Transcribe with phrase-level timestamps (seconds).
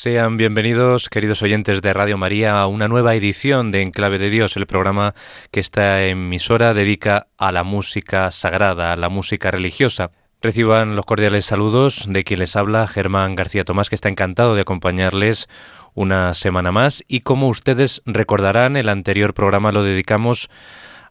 [0.00, 4.56] Sean bienvenidos, queridos oyentes de Radio María, a una nueva edición de Enclave de Dios,
[4.56, 5.16] el programa
[5.50, 10.10] que esta emisora dedica a la música sagrada, a la música religiosa.
[10.40, 14.60] Reciban los cordiales saludos de quien les habla, Germán García Tomás, que está encantado de
[14.60, 15.48] acompañarles
[15.94, 17.02] una semana más.
[17.08, 20.48] Y como ustedes recordarán, el anterior programa lo dedicamos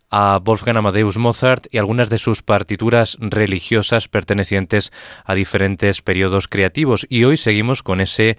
[0.09, 4.93] a Wolfgang Amadeus Mozart y algunas de sus partituras religiosas pertenecientes
[5.25, 7.05] a diferentes periodos creativos.
[7.09, 8.37] Y hoy seguimos con ese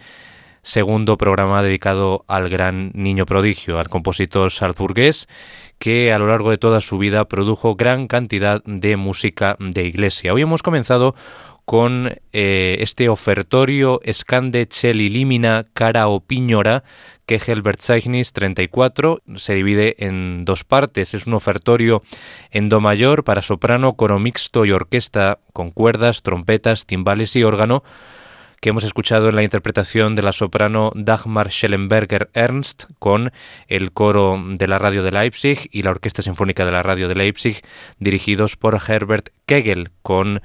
[0.63, 5.29] segundo programa dedicado al gran niño prodigio, al compositor salzburgués,
[5.79, 10.35] que a lo largo de toda su vida produjo gran cantidad de música de iglesia.
[10.35, 11.15] Hoy hemos comenzado
[11.69, 16.83] con eh, este ofertorio Scande Celli Limina Cara o Piñora,
[17.27, 21.13] que Verzeichnis 34 se divide en dos partes.
[21.13, 22.03] Es un ofertorio
[22.51, 27.85] en do mayor para soprano, coro mixto y orquesta con cuerdas, trompetas, timbales y órgano
[28.61, 33.33] que hemos escuchado en la interpretación de la soprano Dagmar Schellenberger Ernst con
[33.69, 37.15] el coro de la radio de Leipzig y la Orquesta Sinfónica de la radio de
[37.15, 37.63] Leipzig,
[37.99, 40.43] dirigidos por Herbert Kegel con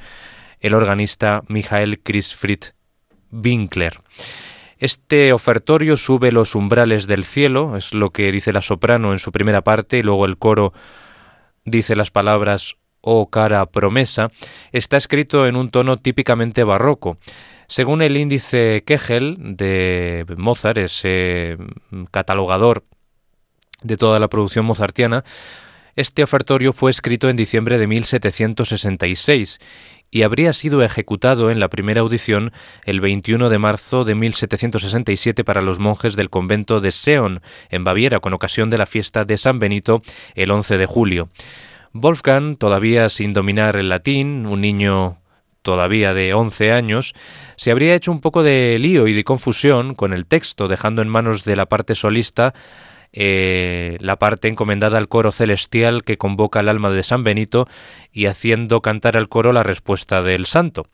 [0.59, 2.63] el organista Michael Chrisfried
[3.31, 3.99] Winkler.
[4.77, 9.31] Este ofertorio sube los umbrales del cielo, es lo que dice la soprano en su
[9.31, 10.73] primera parte, y luego el coro
[11.65, 12.75] dice las palabras
[13.05, 14.31] Oh cara promesa,
[14.71, 17.17] está escrito en un tono típicamente barroco.
[17.73, 21.57] Según el índice Kegel de Mozart, ese
[22.11, 22.85] catalogador
[23.81, 25.23] de toda la producción mozartiana,
[25.95, 29.59] este ofertorio fue escrito en diciembre de 1766
[30.11, 32.51] y habría sido ejecutado en la primera audición
[32.85, 37.41] el 21 de marzo de 1767 para los monjes del convento de Seon,
[37.71, 40.03] en Baviera, con ocasión de la fiesta de San Benito
[40.35, 41.29] el 11 de julio.
[41.91, 45.22] Wolfgang, todavía sin dominar el latín, un niño
[45.63, 47.15] todavía de 11 años,
[47.55, 51.09] se habría hecho un poco de lío y de confusión con el texto, dejando en
[51.09, 52.53] manos de la parte solista
[53.15, 57.67] eh, la parte encomendada al coro celestial que convoca al alma de San Benito
[58.11, 60.87] y haciendo cantar al coro la respuesta del santo.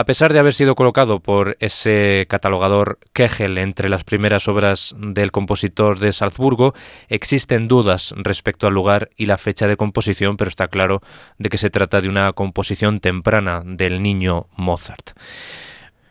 [0.00, 5.30] A pesar de haber sido colocado por ese catalogador Kegel entre las primeras obras del
[5.30, 6.72] compositor de Salzburgo,
[7.10, 11.02] existen dudas respecto al lugar y la fecha de composición, pero está claro
[11.36, 15.10] de que se trata de una composición temprana del niño Mozart.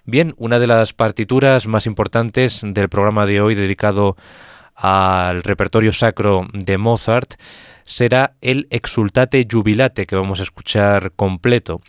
[0.06, 4.18] Bien, una de las partituras más importantes del programa de hoy dedicado
[4.76, 7.42] al repertorio sacro de Mozart
[7.86, 11.82] será el Exultate Jubilate que vamos a escuchar completo.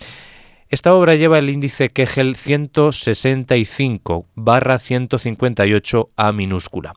[0.70, 6.94] Esta obra lleva el índice Kegel 165 barra 158 A minúscula.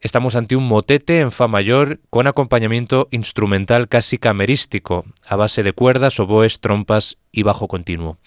[0.00, 5.72] Estamos ante un motete en Fa mayor con acompañamiento instrumental casi camerístico, a base de
[5.72, 8.18] cuerdas, oboes, trompas y bajo continuo.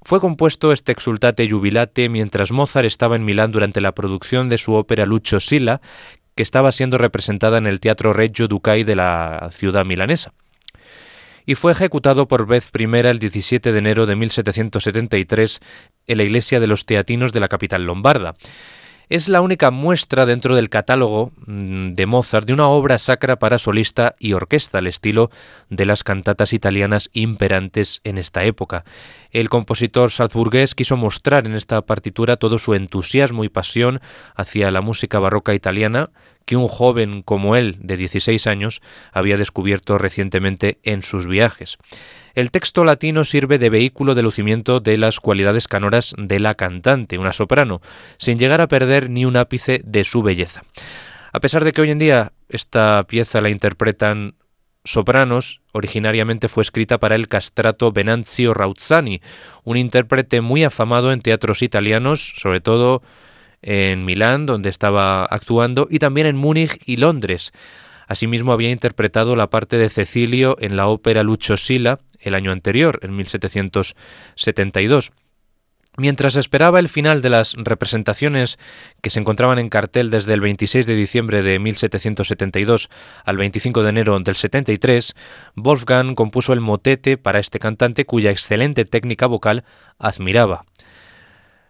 [0.00, 4.72] Fue compuesto este exultate jubilate mientras Mozart estaba en Milán durante la producción de su
[4.72, 5.82] ópera Lucio Silla,
[6.34, 10.32] que estaba siendo representada en el Teatro Reggio Ducai de la ciudad milanesa
[11.46, 15.60] y fue ejecutado por vez primera el 17 de enero de 1773
[16.06, 18.34] en la iglesia de los Teatinos de la capital lombarda.
[19.12, 23.58] Es la única muestra dentro del catálogo mm, de Mozart de una obra sacra para
[23.58, 25.30] solista y orquesta, al estilo
[25.68, 28.84] de las cantatas italianas imperantes en esta época.
[29.30, 34.00] El compositor salzburgués quiso mostrar en esta partitura todo su entusiasmo y pasión
[34.34, 36.08] hacia la música barroca italiana,
[36.44, 38.82] que un joven como él, de 16 años,
[39.12, 41.78] había descubierto recientemente en sus viajes.
[42.34, 47.18] El texto latino sirve de vehículo de lucimiento de las cualidades canoras de la cantante,
[47.18, 47.80] una soprano,
[48.18, 50.62] sin llegar a perder ni un ápice de su belleza.
[51.32, 54.34] A pesar de que hoy en día esta pieza la interpretan
[54.84, 59.20] sopranos, originariamente fue escrita para el castrato Venanzio Rauzzani,
[59.64, 63.02] un intérprete muy afamado en teatros italianos, sobre todo
[63.62, 67.52] en Milán, donde estaba actuando, y también en Múnich y Londres.
[68.08, 72.98] Asimismo había interpretado la parte de Cecilio en la ópera Lucio Silla el año anterior,
[73.02, 75.12] en 1772.
[75.98, 78.58] Mientras esperaba el final de las representaciones
[79.02, 82.88] que se encontraban en cartel desde el 26 de diciembre de 1772
[83.24, 85.14] al 25 de enero del 73,
[85.54, 89.64] Wolfgang compuso el motete para este cantante cuya excelente técnica vocal
[89.98, 90.64] admiraba.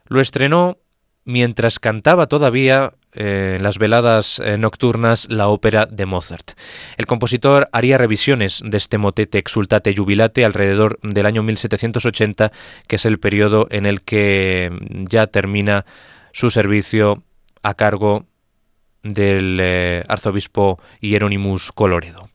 [0.07, 0.79] Lo estrenó
[1.25, 6.53] mientras cantaba todavía eh, en las veladas eh, nocturnas la ópera de Mozart.
[6.97, 12.53] El compositor haría revisiones de este motete exultate jubilate alrededor del año 1780,
[12.87, 14.71] que es el periodo en el que
[15.11, 15.85] ya termina
[16.33, 17.23] su servicio
[17.63, 18.25] a cargo
[19.03, 22.32] del eh, arzobispo Hieronymus Coloredo.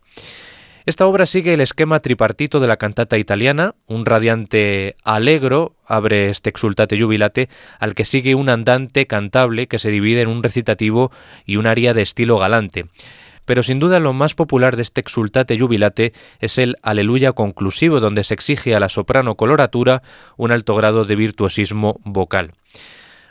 [0.87, 6.49] Esta obra sigue el esquema tripartito de la cantata italiana, un radiante allegro abre este
[6.49, 11.11] exultate jubilate, al que sigue un andante cantable que se divide en un recitativo
[11.45, 12.85] y un aria de estilo galante.
[13.43, 18.23] Pero sin duda lo más popular de este exultate jubilate es el Aleluya conclusivo, donde
[18.23, 20.03] se exige a la soprano coloratura
[20.37, 22.53] un alto grado de virtuosismo vocal.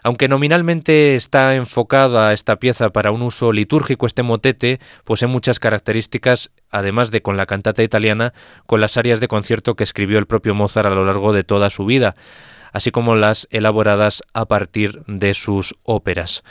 [0.06, 6.52] Aunque nominalmente está enfocada esta pieza para un uso litúrgico, este motete posee muchas características,
[6.70, 8.32] además de con la cantata italiana,
[8.66, 11.70] con las áreas de concierto que escribió el propio Mozart a lo largo de toda
[11.70, 12.14] su vida,
[12.72, 16.44] así como las elaboradas a partir de sus óperas.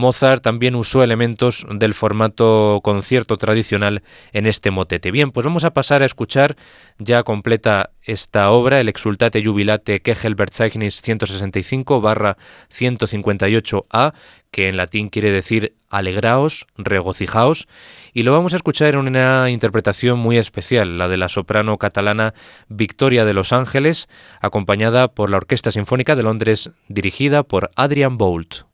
[0.00, 4.02] Mozart también usó elementos del formato concierto tradicional
[4.32, 5.12] en este motete.
[5.12, 6.56] Bien, pues vamos a pasar a escuchar
[6.98, 12.36] ya completa esta obra, el Exultate Jubilate Kegelbertzeichnis 165 barra
[12.76, 14.14] 158a,
[14.50, 17.68] que en latín quiere decir alegraos, regocijaos,
[18.12, 22.34] y lo vamos a escuchar en una interpretación muy especial, la de la soprano catalana
[22.68, 24.08] Victoria de Los Ángeles,
[24.40, 28.69] acompañada por la Orquesta Sinfónica de Londres, dirigida por Adrian Bolt.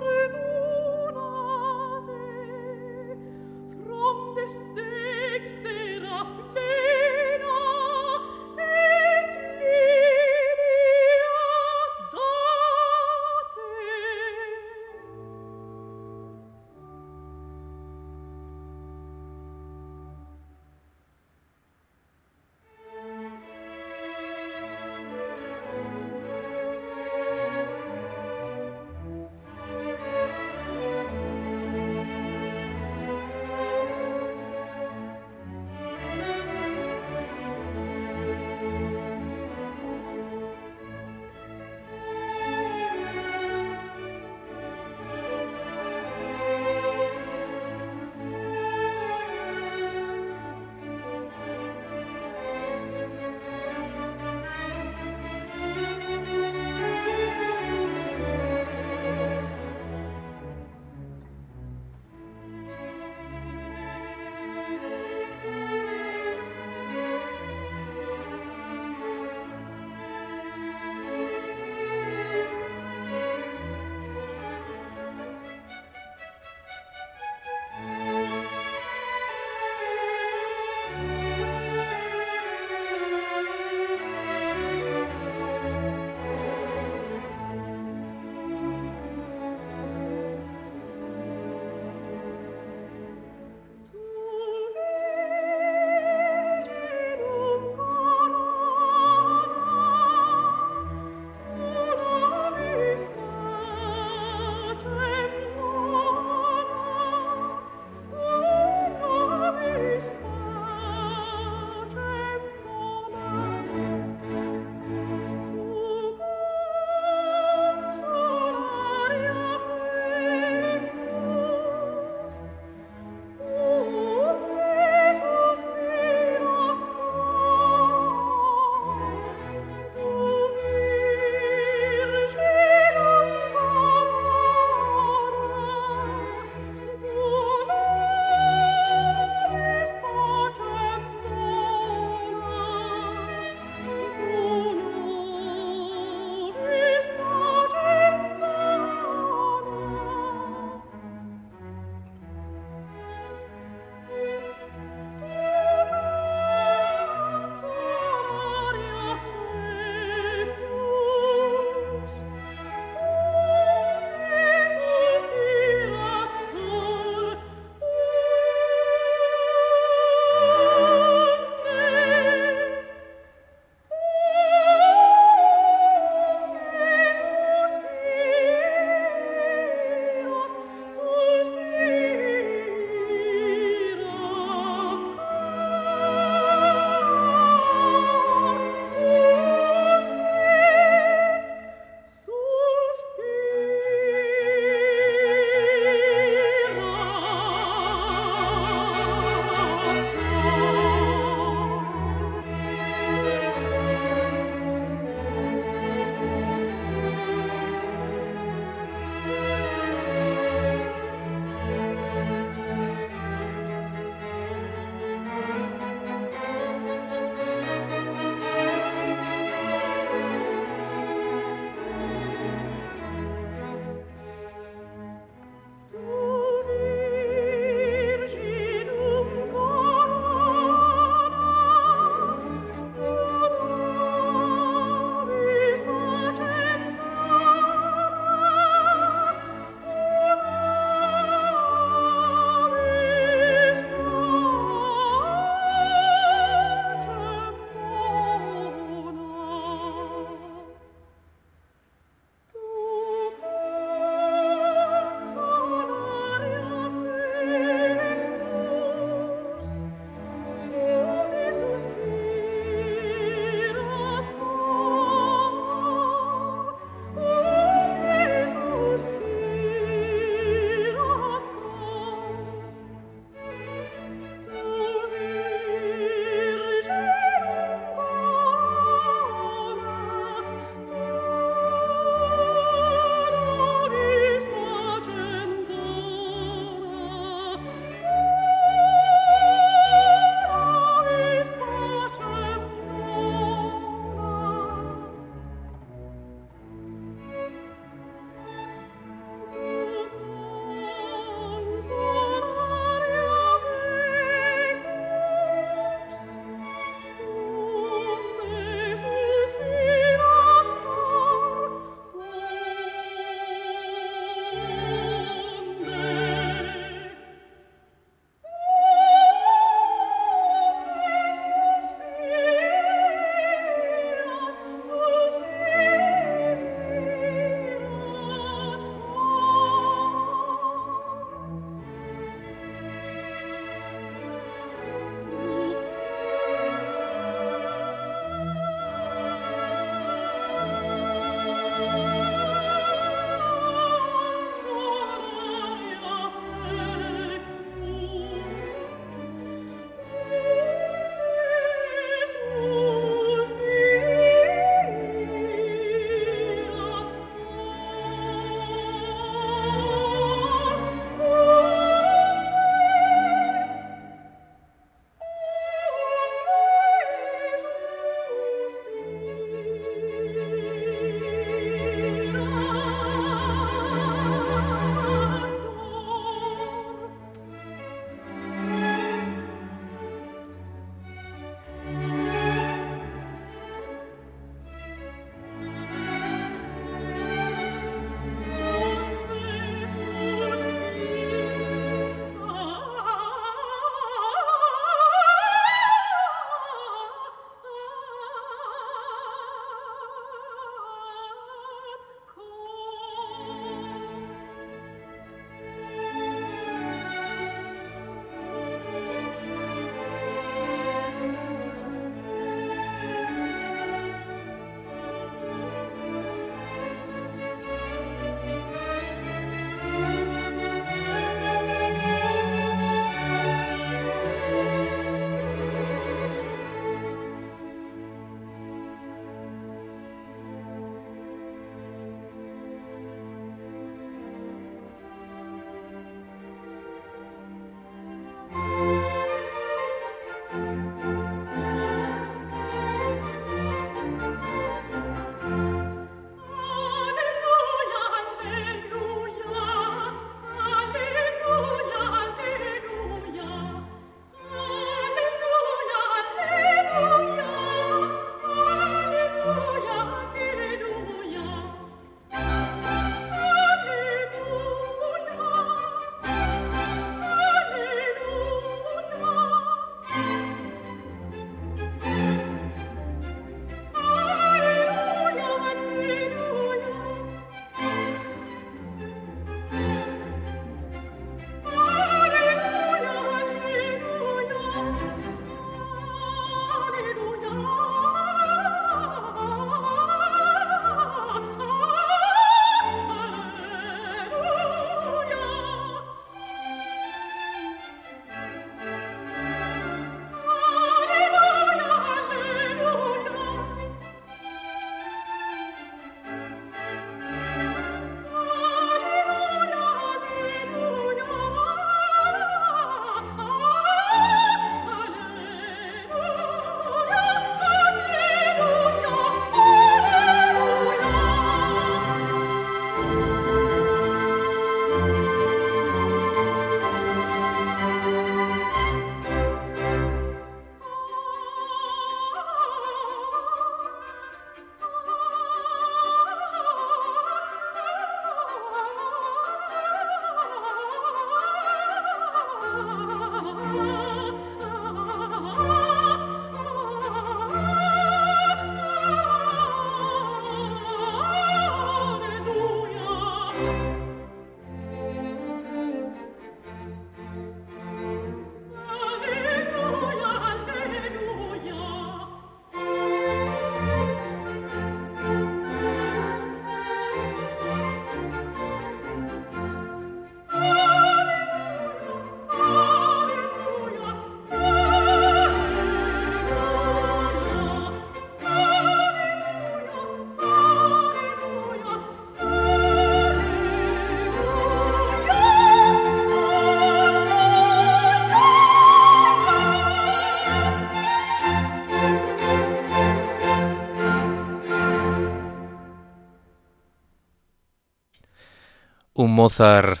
[599.36, 600.00] Mozart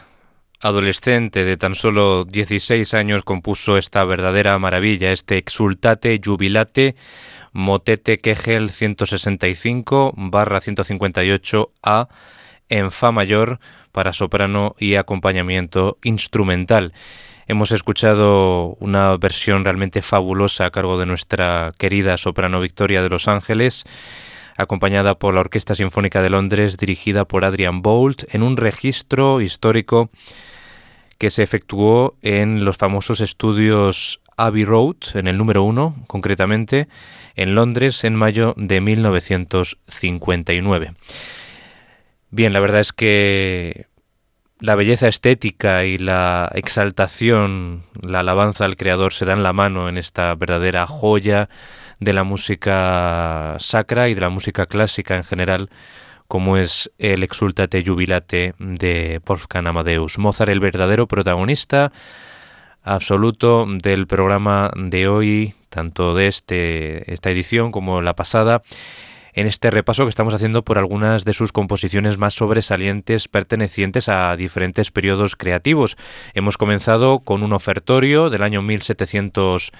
[0.60, 6.96] adolescente de tan solo 16 años compuso esta verdadera maravilla, este Exultate Jubilate
[7.52, 12.08] Motete Kegel 165 barra 158 A
[12.70, 13.60] en Fa mayor
[13.92, 16.94] para soprano y acompañamiento instrumental.
[17.46, 23.28] Hemos escuchado una versión realmente fabulosa a cargo de nuestra querida soprano Victoria de Los
[23.28, 23.84] Ángeles
[24.56, 30.10] acompañada por la Orquesta Sinfónica de Londres dirigida por Adrian Bolt en un registro histórico
[31.18, 36.88] que se efectuó en los famosos estudios Abbey Road, en el número uno concretamente,
[37.34, 40.94] en Londres en mayo de 1959.
[42.30, 43.86] Bien, la verdad es que
[44.58, 49.98] la belleza estética y la exaltación, la alabanza al Creador se dan la mano en
[49.98, 51.48] esta verdadera joya
[52.00, 55.70] de la música sacra y de la música clásica en general,
[56.28, 61.92] como es el Exultate Jubilate de Wolfgang Amadeus Mozart, el verdadero protagonista
[62.82, 68.62] absoluto del programa de hoy, tanto de este, esta edición como la pasada,
[69.36, 74.34] en este repaso que estamos haciendo por algunas de sus composiciones más sobresalientes pertenecientes a
[74.34, 75.96] diferentes periodos creativos.
[76.32, 79.72] Hemos comenzado con un ofertorio del año 1700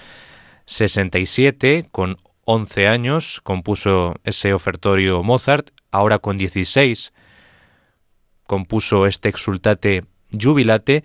[0.67, 7.11] 67, con 11 años, compuso ese ofertorio Mozart, ahora con 16
[8.47, 11.03] compuso este exultate jubilate.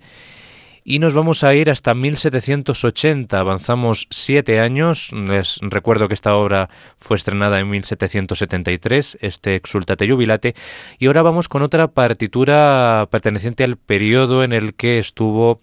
[0.85, 6.69] Y nos vamos a ir hasta 1780, avanzamos 7 años, les recuerdo que esta obra
[6.99, 10.55] fue estrenada en 1773, este exultate jubilate,
[10.99, 15.61] y ahora vamos con otra partitura perteneciente al periodo en el que estuvo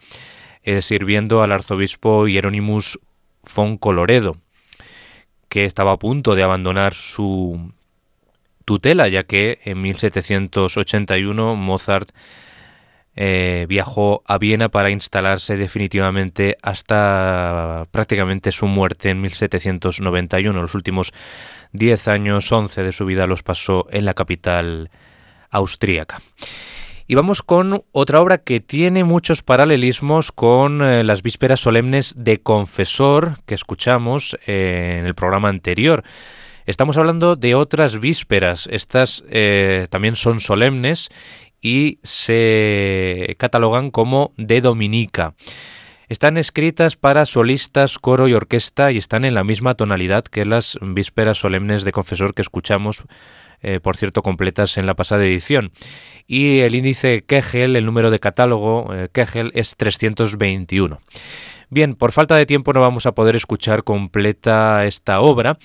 [0.62, 2.98] eh, sirviendo al arzobispo Hieronymus
[3.42, 4.36] von Coloredo,
[5.48, 7.72] que estaba a punto de abandonar su
[8.64, 12.10] tutela, ya que en 1781 Mozart
[13.16, 20.60] eh, viajó a Viena para instalarse definitivamente hasta prácticamente su muerte en 1791.
[20.60, 21.12] Los últimos
[21.72, 24.90] 10 años, 11 de su vida los pasó en la capital
[25.50, 26.20] austríaca.
[27.10, 32.40] Y vamos con otra obra que tiene muchos paralelismos con eh, las vísperas solemnes de
[32.40, 36.04] Confesor que escuchamos eh, en el programa anterior.
[36.66, 38.68] Estamos hablando de otras vísperas.
[38.70, 41.08] Estas eh, también son solemnes
[41.60, 45.34] y se catalogan como de Dominica.
[46.08, 50.78] Están escritas para solistas, coro y orquesta y están en la misma tonalidad que las
[50.80, 53.02] vísperas solemnes de Confesor que escuchamos
[53.62, 55.72] eh, por cierto, completas en la pasada edición.
[56.26, 60.98] Y el índice Kegel, el número de catálogo eh, Kegel, es 321.
[61.68, 65.58] Bien, por falta de tiempo no vamos a poder escuchar completa esta obra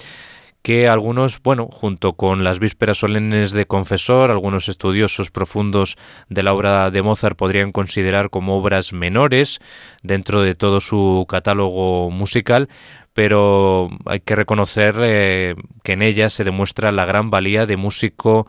[0.65, 5.95] que algunos, bueno, junto con las vísperas solemnes de Confesor, algunos estudiosos profundos
[6.27, 9.59] de la obra de Mozart podrían considerar como obras menores
[10.01, 12.67] dentro de todo su catálogo musical,
[13.15, 18.45] pero hay que reconocer eh, que en ella se demuestra la gran valía de músico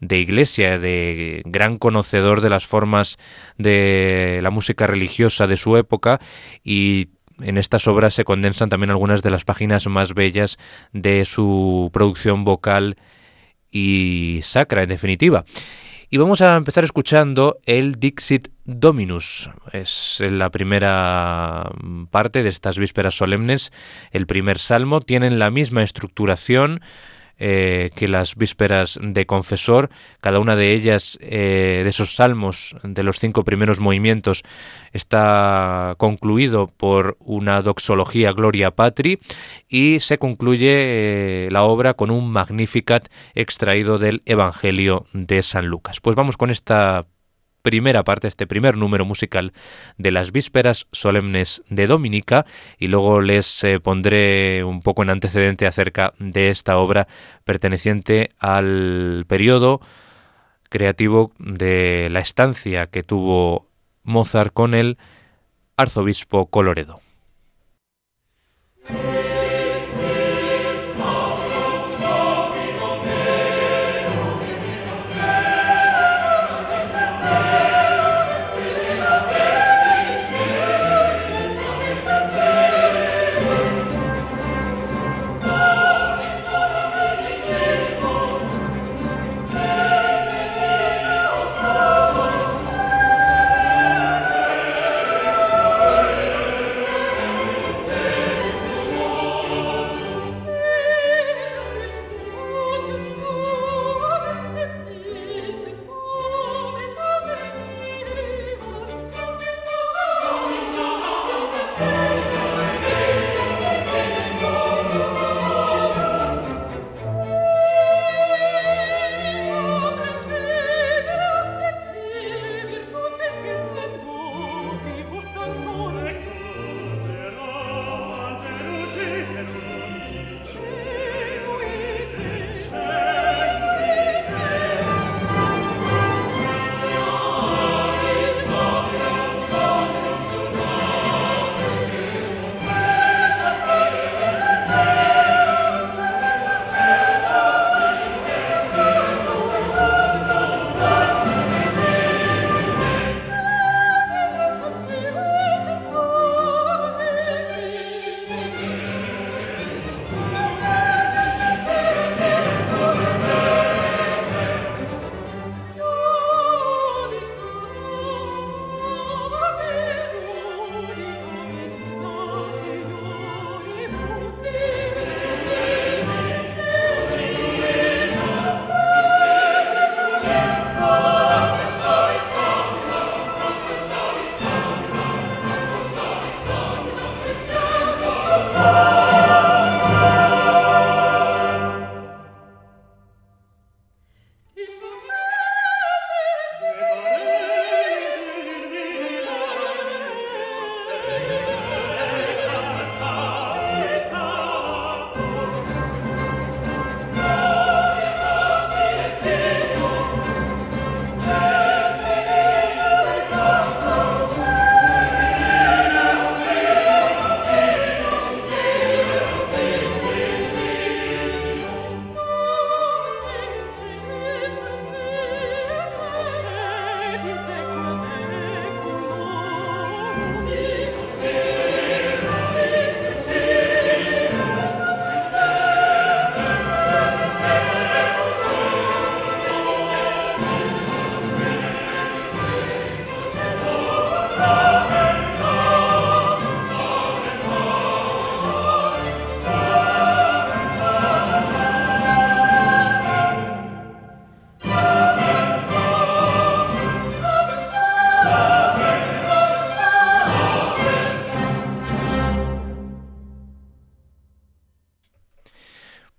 [0.00, 3.18] de iglesia, de gran conocedor de las formas
[3.58, 6.18] de la música religiosa de su época
[6.64, 7.08] y
[7.42, 10.56] en estas obras se condensan también algunas de las páginas más bellas
[10.94, 12.96] de su producción vocal
[13.70, 15.44] y sacra, en definitiva.
[16.16, 19.50] Y vamos a empezar escuchando el Dixit Dominus.
[19.70, 21.70] Es la primera
[22.10, 23.70] parte de estas vísperas solemnes.
[24.12, 26.80] El primer salmo tienen la misma estructuración
[27.38, 29.90] eh, que las vísperas de confesor.
[30.20, 34.42] Cada una de ellas, eh, de esos salmos, de los cinco primeros movimientos,
[34.92, 39.18] está concluido por una doxología Gloria Patri
[39.68, 46.00] y se concluye eh, la obra con un Magnificat extraído del Evangelio de San Lucas.
[46.00, 47.06] Pues vamos con esta
[47.66, 49.52] primera parte, este primer número musical
[49.98, 52.46] de las vísperas solemnes de Dominica
[52.78, 57.08] y luego les eh, pondré un poco en antecedente acerca de esta obra
[57.42, 59.80] perteneciente al periodo
[60.68, 63.66] creativo de la estancia que tuvo
[64.04, 64.96] Mozart con el
[65.76, 67.00] arzobispo Coloredo.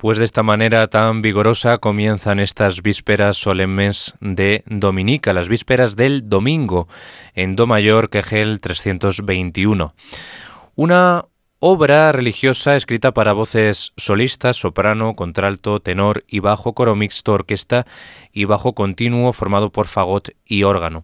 [0.07, 6.29] Pues de esta manera tan vigorosa comienzan estas vísperas solemnes de Dominica, las vísperas del
[6.29, 6.87] domingo,
[7.35, 9.93] en Do mayor, Quejel 321.
[10.75, 11.25] Una
[11.59, 17.85] obra religiosa escrita para voces solistas, soprano, contralto, tenor y bajo, coro mixto, orquesta
[18.31, 21.03] y bajo continuo formado por fagot y órgano.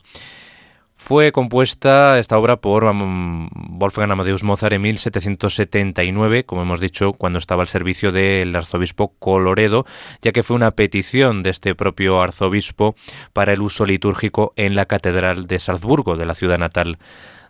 [0.96, 7.64] Fue compuesta esta obra por Wolfgang Amadeus Mozart en 1779, como hemos dicho, cuando estaba
[7.64, 9.86] al servicio del arzobispo Coloredo,
[10.22, 12.96] ya que fue una petición de este propio arzobispo
[13.34, 17.00] para el uso litúrgico en la Catedral de Salzburgo, de la ciudad natal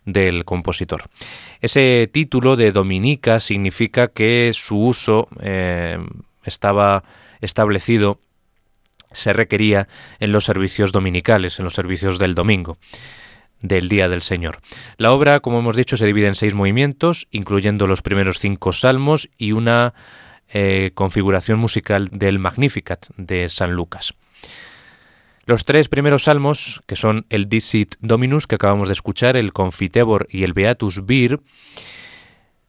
[0.05, 1.03] del compositor.
[1.59, 5.99] Ese título de Dominica significa que su uso eh,
[6.45, 7.03] estaba
[7.41, 8.19] establecido,
[9.11, 9.89] se requería
[10.19, 12.77] en los servicios dominicales, en los servicios del domingo
[13.63, 14.59] del Día del Señor.
[14.97, 19.29] La obra, como hemos dicho, se divide en seis movimientos, incluyendo los primeros cinco salmos
[19.37, 19.95] y una
[20.49, 24.13] eh, configuración musical del Magnificat de San Lucas.
[25.45, 30.27] Los tres primeros salmos, que son el Dicit Dominus, que acabamos de escuchar, el Confitebor
[30.29, 31.39] y el Beatus Vir,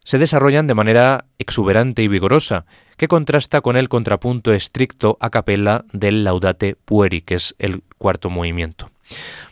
[0.04, 2.66] se desarrollan de manera exuberante y vigorosa,
[2.96, 8.28] que contrasta con el contrapunto estricto a capella del Laudate Pueri, que es el cuarto
[8.28, 8.90] movimiento.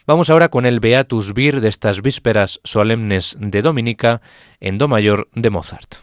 [0.05, 4.21] Vamos ahora con el Beatus Vir de estas vísperas solemnes de Dominica
[4.59, 6.02] en Do mayor de Mozart.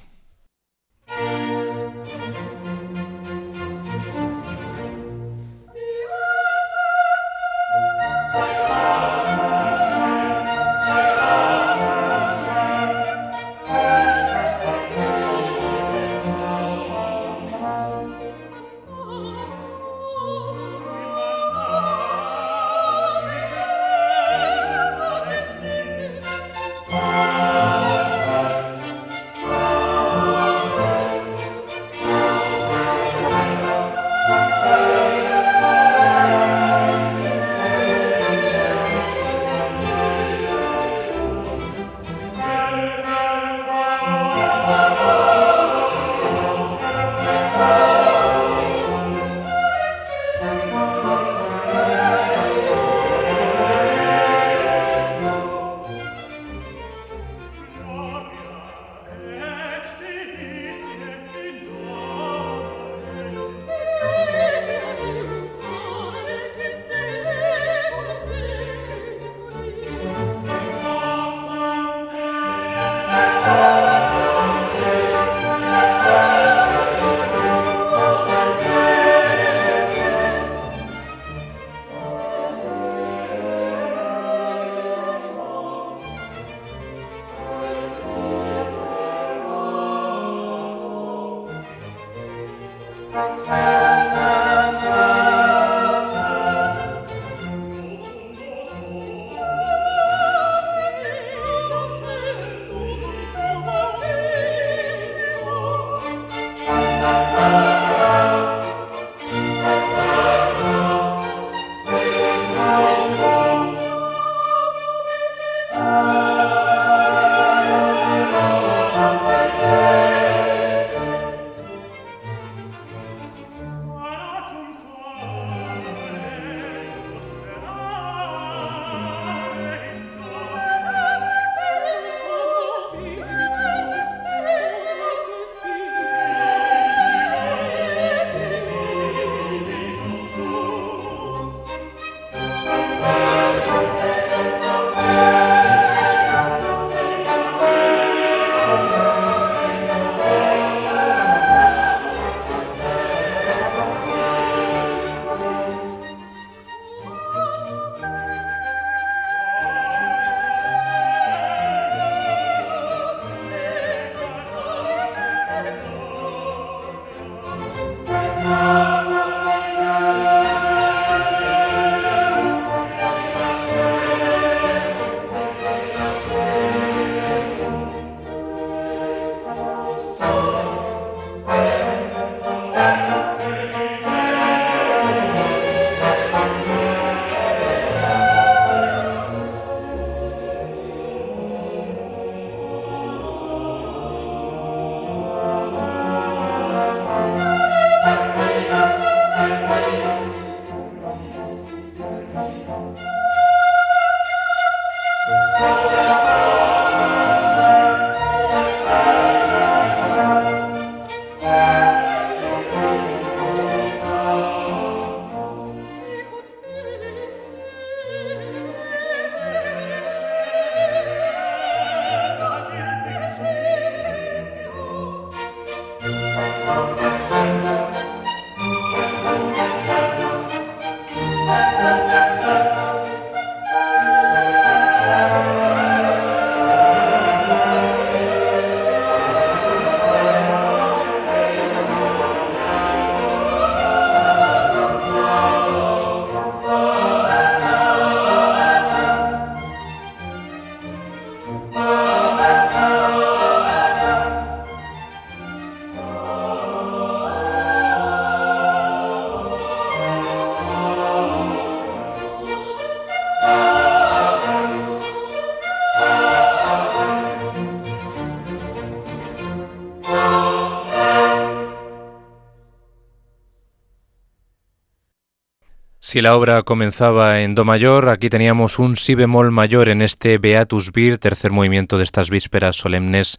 [276.10, 280.40] Si la obra comenzaba en Do mayor, aquí teníamos un Si bemol mayor en este
[280.40, 283.38] Beatus Vir, tercer movimiento de estas vísperas solemnes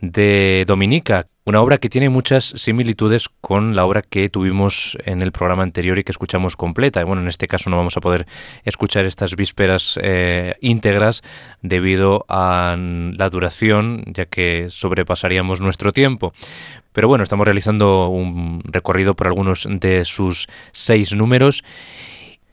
[0.00, 5.30] de Dominica, una obra que tiene muchas similitudes con la obra que tuvimos en el
[5.30, 7.04] programa anterior y que escuchamos completa.
[7.04, 8.26] Bueno, en este caso no vamos a poder
[8.64, 11.20] escuchar estas vísperas eh, íntegras
[11.60, 16.32] debido a la duración, ya que sobrepasaríamos nuestro tiempo.
[16.94, 21.64] Pero bueno, estamos realizando un recorrido por algunos de sus seis números.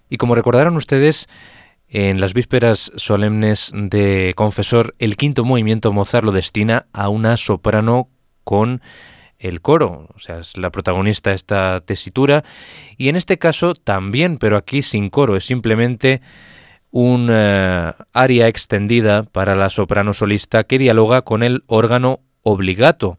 [0.10, 1.30] Y como recordaron ustedes,
[1.88, 8.10] en las vísperas solemnes de Confesor, el quinto movimiento Mozart lo destina a una soprano
[8.44, 8.82] con
[9.42, 12.44] el coro, o sea, es la protagonista esta tesitura,
[12.98, 16.22] y en este caso también, pero aquí sin coro, es simplemente
[16.92, 23.18] un eh, aria extendida para la soprano solista que dialoga con el órgano obligato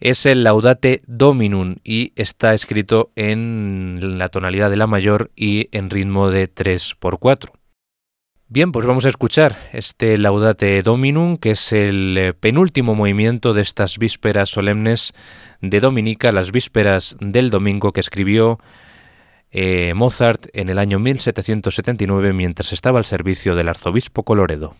[0.00, 5.90] es el Laudate Dominum y está escrito en la tonalidad de la mayor y en
[5.90, 7.55] ritmo de 3x4.
[8.48, 13.62] Bien, pues vamos a escuchar este Laudate Dominum, que es el eh, penúltimo movimiento de
[13.62, 15.14] estas vísperas solemnes
[15.60, 18.60] de Dominica, las vísperas del domingo que escribió
[19.50, 24.76] eh, Mozart en el año 1779 mientras estaba al servicio del arzobispo Coloredo.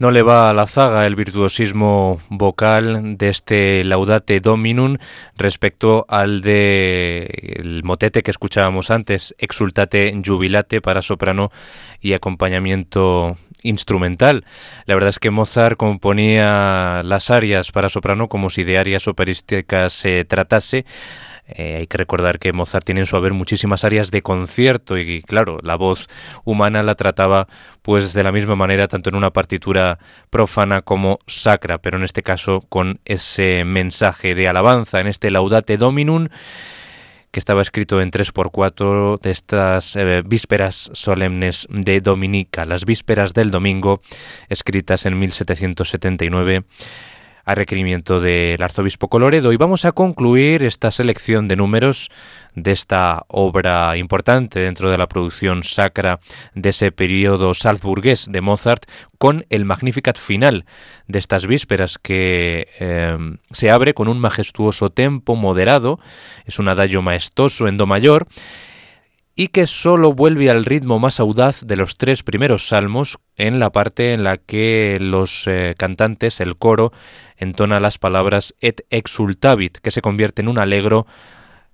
[0.00, 4.96] No le va a la zaga el virtuosismo vocal de este Laudate Dominum
[5.36, 7.26] respecto al de
[7.58, 11.52] el motete que escuchábamos antes, Exultate Jubilate para soprano
[12.00, 14.46] y acompañamiento instrumental.
[14.86, 19.92] La verdad es que Mozart componía las arias para soprano como si de arias operísticas
[19.92, 20.86] se tratase
[21.56, 25.22] eh, hay que recordar que Mozart tiene en su haber muchísimas áreas de concierto y
[25.22, 26.08] claro, la voz
[26.44, 27.48] humana la trataba
[27.82, 29.98] pues de la misma manera tanto en una partitura
[30.30, 35.76] profana como sacra, pero en este caso con ese mensaje de alabanza en este Laudate
[35.76, 36.28] Dominum
[37.30, 43.50] que estaba escrito en 3x4 de estas eh, vísperas solemnes de Dominica, las vísperas del
[43.50, 44.00] domingo,
[44.48, 46.64] escritas en 1779
[47.50, 49.52] a requerimiento del arzobispo Coloredo.
[49.52, 52.08] Y vamos a concluir esta selección de números
[52.54, 56.20] de esta obra importante dentro de la producción sacra
[56.54, 58.84] de ese periodo salzburgués de Mozart
[59.18, 60.64] con el Magnificat final
[61.08, 65.98] de estas vísperas que em, se abre con un majestuoso tempo moderado,
[66.46, 68.28] es un adagio maestoso en do mayor,
[69.34, 73.70] y que solo vuelve al ritmo más audaz de los tres primeros salmos en la
[73.70, 76.92] parte en la que los eh, cantantes, el coro,
[77.36, 81.06] entona las palabras et exultavit, que se convierte en un alegro,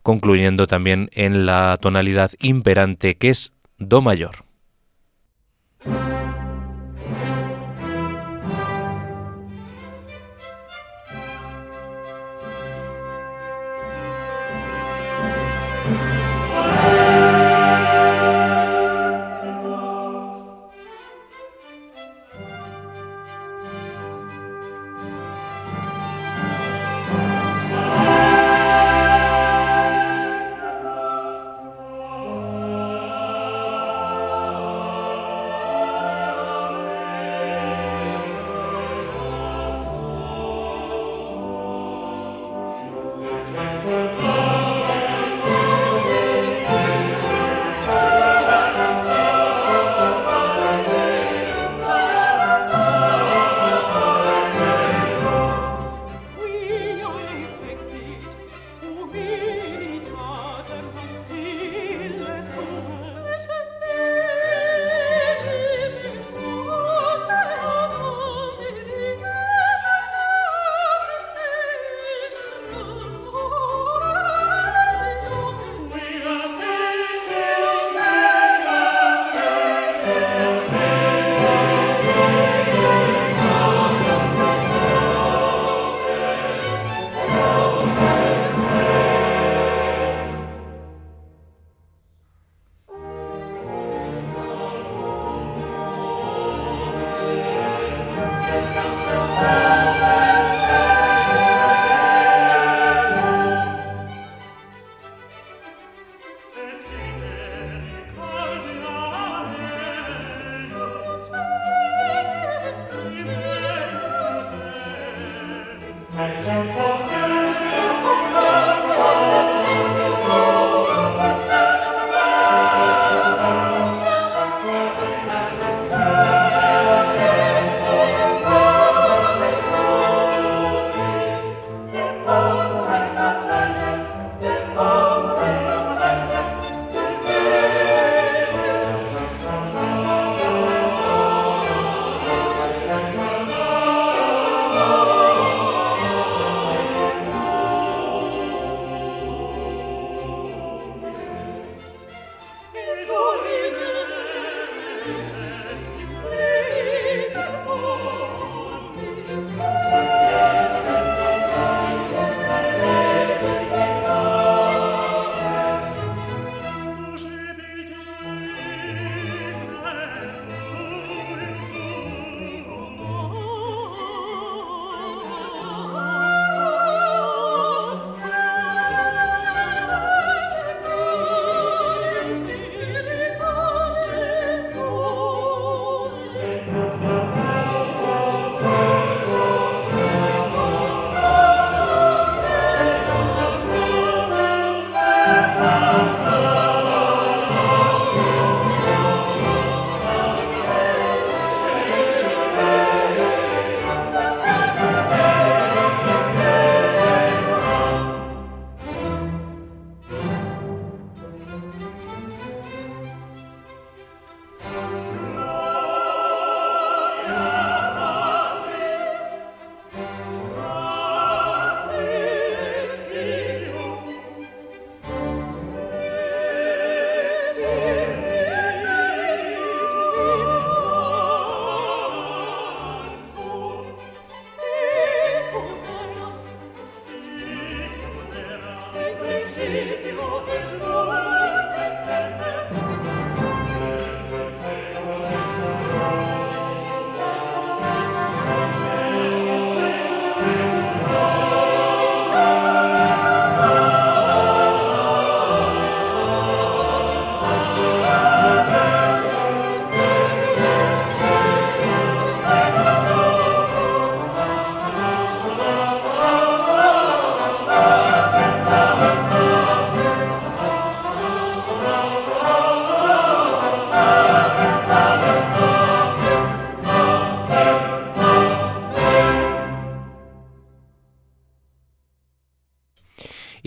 [0.02, 4.45] concluyendo también en la tonalidad imperante que es Do mayor.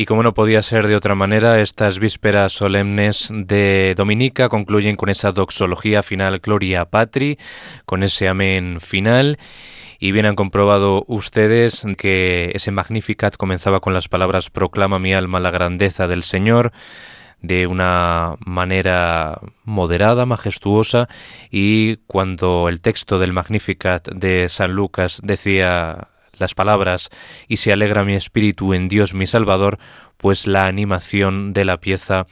[0.10, 5.32] Como no podía ser de otra manera, estas vísperas solemnes de Dominica concluyen con esa
[5.32, 7.38] doxología final Gloria Patri,
[7.86, 9.38] con ese amén final.
[9.99, 15.39] Y bien han comprobado ustedes que ese Magnificat comenzaba con las palabras Proclama mi alma
[15.39, 16.72] la grandeza del Señor
[17.43, 21.07] de una manera moderada, majestuosa,
[21.51, 26.07] y cuando el texto del Magnificat de San Lucas decía
[26.40, 27.10] las palabras
[27.48, 29.78] y se alegra mi espíritu en Dios mi Salvador,
[30.18, 32.28] pues la animación de la pieza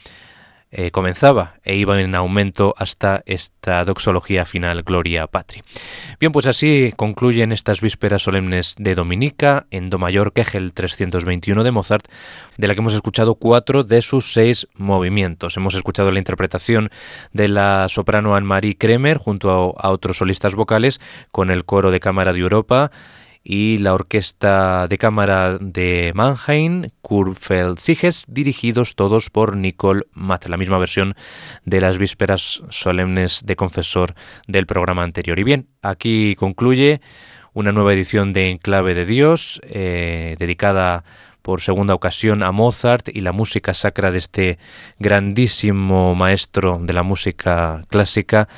[0.69, 5.63] eh, comenzaba e iba en aumento hasta esta doxología final, Gloria Patri.
[6.19, 11.71] Bien, pues así concluyen estas vísperas solemnes de Dominica en Do mayor Kegel 321 de
[11.71, 12.09] Mozart,
[12.57, 15.55] de la que hemos escuchado cuatro de sus seis movimientos.
[15.55, 16.89] Hemos escuchado la interpretación
[17.31, 20.99] de la soprano Anne-Marie Kremer junto a otros solistas vocales
[21.31, 22.43] con el coro de cámara de
[23.49, 27.79] y la Orquesta de Cámara de Mannheim, Kurfeld
[28.27, 31.15] dirigidos todos por Nicole Matt, la misma versión
[31.63, 34.15] de las vísperas solemnes de confesor
[34.49, 35.39] del programa anterior.
[35.39, 36.99] Y bien, aquí concluye
[37.53, 41.05] una nueva edición de Enclave de Dios, eh, dedicada
[41.41, 44.59] por segunda ocasión a Mozart y la música sacra de este
[44.99, 48.49] grandísimo maestro de la música clásica,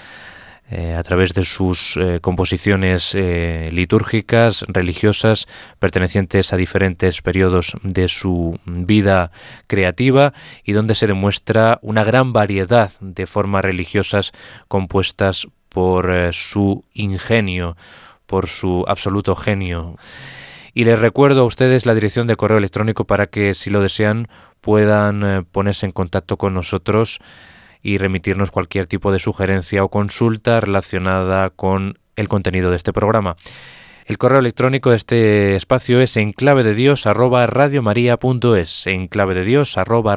[0.72, 5.48] eh, a través de sus eh, composiciones eh, litúrgicas, religiosas,
[5.80, 9.32] pertenecientes a diferentes periodos de su vida
[9.66, 10.32] creativa
[10.64, 14.32] y donde se demuestra una gran variedad de formas religiosas
[14.68, 17.76] compuestas por su ingenio,
[18.28, 19.96] por su absoluto genio.
[20.76, 24.28] Y les recuerdo a ustedes la dirección de correo electrónico para que, si lo desean,
[24.62, 27.20] puedan ponerse en contacto con nosotros
[27.82, 33.36] y remitirnos cualquier tipo de sugerencia o consulta relacionada con el contenido de este programa.
[34.06, 40.16] El correo electrónico de este espacio es enclave de Dios arroba enclave de Dios arroba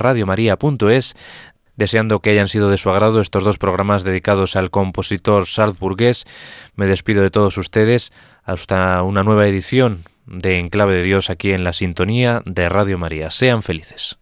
[1.74, 6.26] Deseando que hayan sido de su agrado estos dos programas dedicados al compositor salzburgués,
[6.74, 8.12] me despido de todos ustedes
[8.44, 13.30] hasta una nueva edición de Enclave de Dios aquí en la sintonía de Radio María.
[13.30, 14.21] Sean felices.